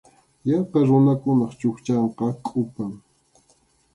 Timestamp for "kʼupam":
2.45-2.93